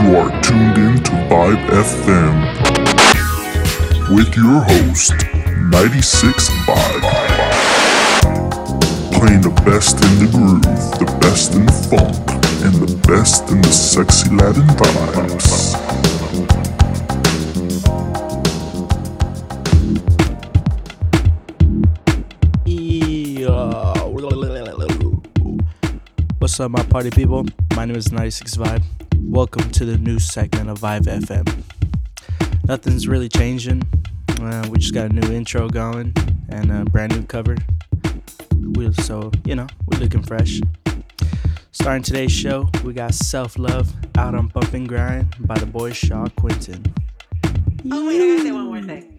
You 0.00 0.16
are 0.16 0.30
tuned 0.40 0.78
in 0.78 1.02
to 1.04 1.10
Vibe 1.28 1.62
FM 1.68 2.34
with 4.16 4.34
your 4.34 4.60
host, 4.62 5.12
96 5.70 6.48
Vibe. 6.64 7.04
Playing 9.12 9.42
the 9.42 9.50
best 9.66 10.02
in 10.02 10.18
the 10.18 10.26
groove, 10.32 10.62
the 10.98 11.04
best 11.20 11.54
in 11.54 11.66
the 11.66 11.72
funk, 11.72 12.16
and 12.64 12.74
the 12.80 12.96
best 13.06 13.50
in 13.50 13.60
the 13.60 13.70
sexy 13.70 14.30
Latin 14.34 14.66
vibes. 14.68 15.76
What's 26.38 26.58
up, 26.58 26.70
my 26.70 26.82
party 26.84 27.10
people? 27.10 27.44
My 27.76 27.84
name 27.84 27.96
is 27.96 28.10
96 28.10 28.56
Vibe. 28.56 28.99
Welcome 29.30 29.70
to 29.70 29.84
the 29.84 29.96
new 29.96 30.18
segment 30.18 30.68
of 30.68 30.80
Vibe 30.80 31.02
FM. 31.02 31.62
Nothing's 32.66 33.06
really 33.06 33.28
changing. 33.28 33.84
Uh, 34.40 34.66
we 34.68 34.78
just 34.78 34.92
got 34.92 35.08
a 35.08 35.14
new 35.14 35.32
intro 35.32 35.68
going 35.68 36.12
and 36.48 36.72
a 36.72 36.84
brand 36.86 37.14
new 37.14 37.22
cover. 37.22 37.56
We, 38.56 38.92
so, 38.94 39.30
you 39.44 39.54
know, 39.54 39.68
we're 39.86 40.00
looking 40.00 40.24
fresh. 40.24 40.60
Starting 41.70 42.02
today's 42.02 42.32
show, 42.32 42.68
we 42.82 42.92
got 42.92 43.14
Self 43.14 43.56
Love 43.56 43.92
out 44.18 44.34
on 44.34 44.48
Bump 44.48 44.74
and 44.74 44.88
Grind 44.88 45.32
by 45.46 45.56
the 45.56 45.66
boy 45.66 45.92
Shaw 45.92 46.26
Quinton. 46.36 46.92
Oh, 47.88 48.08
wait, 48.08 48.20
I 48.20 48.34
gotta 48.34 48.42
say 48.42 48.50
one 48.50 48.66
more 48.66 48.82
thing. 48.82 49.09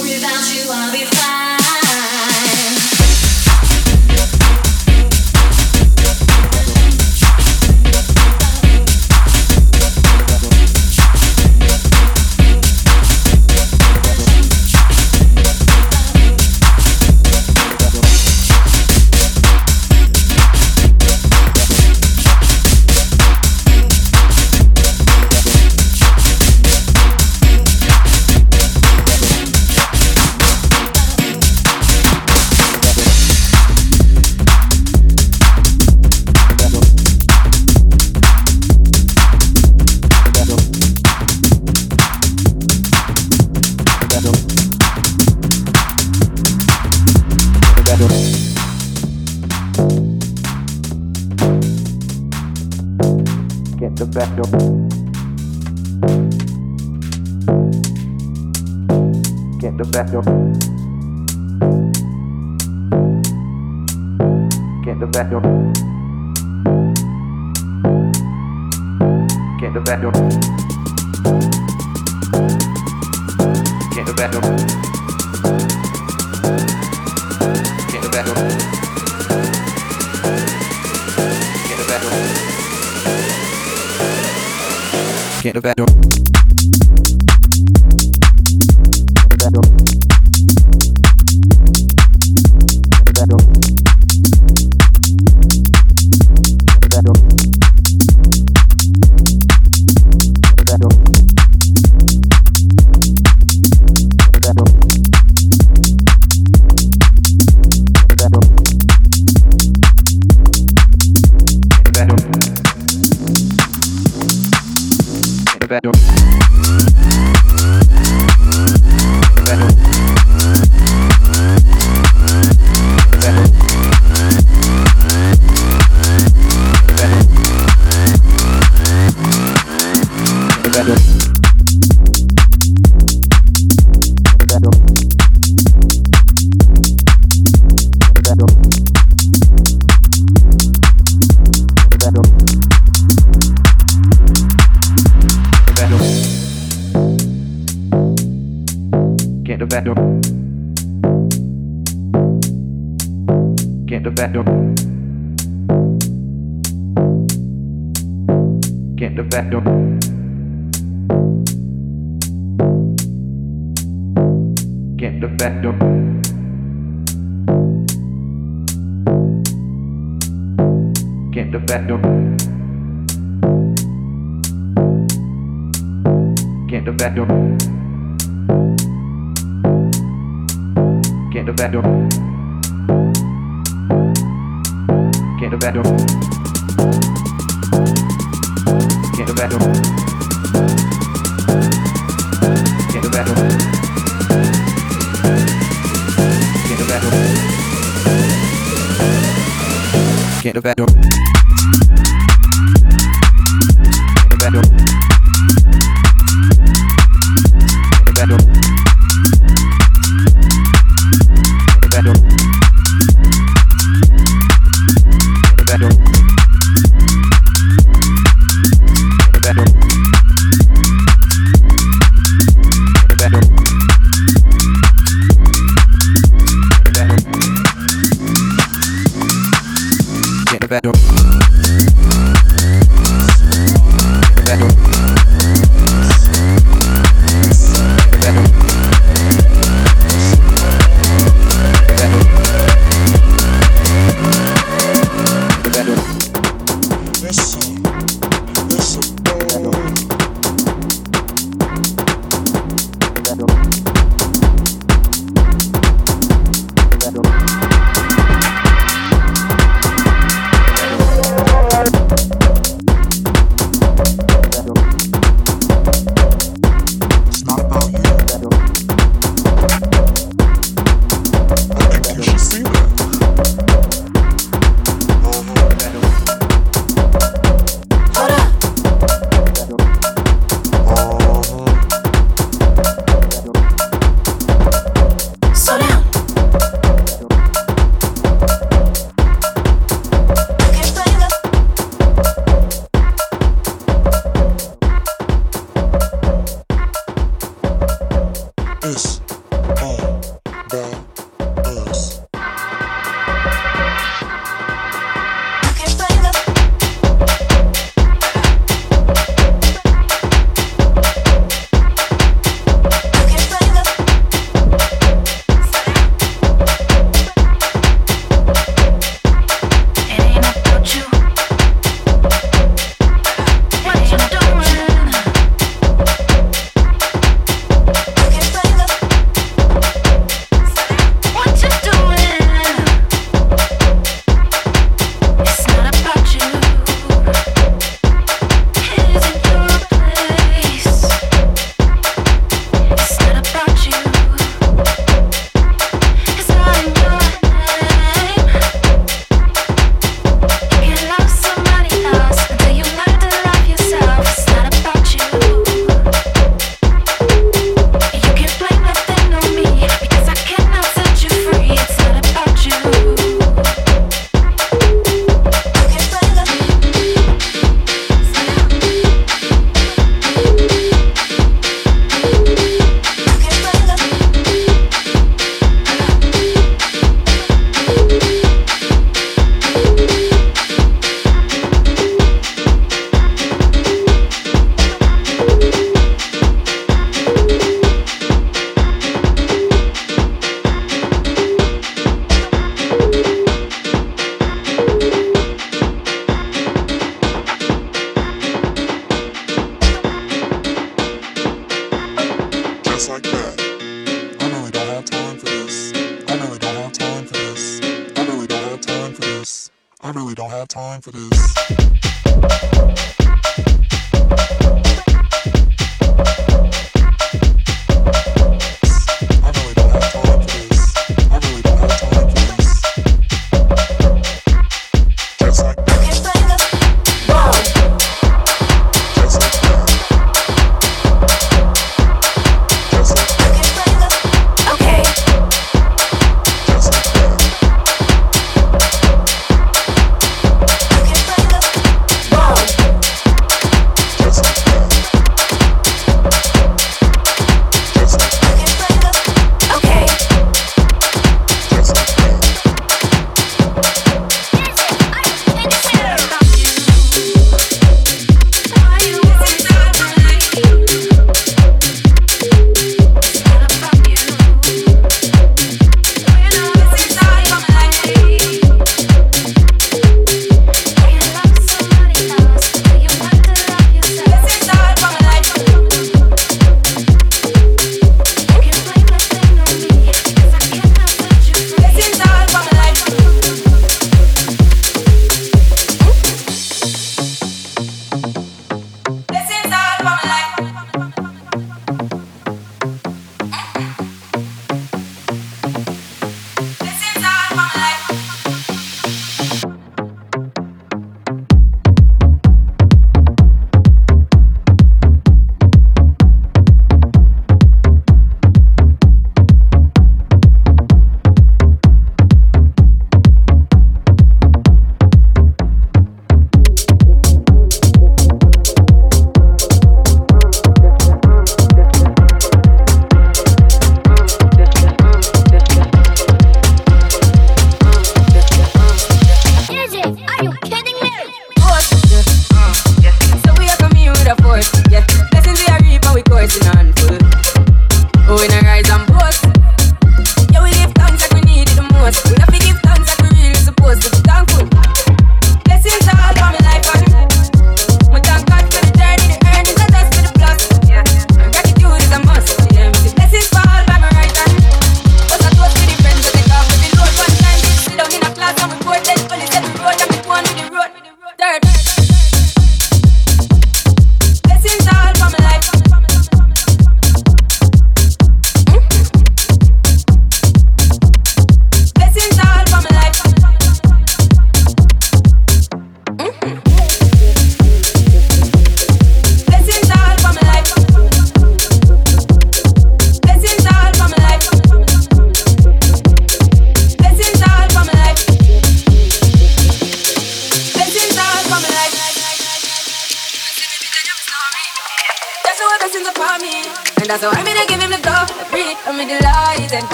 Without 0.00 0.54
you, 0.54 0.70
I'll 0.70 0.92
be 0.92 1.04
fine. 1.06 1.53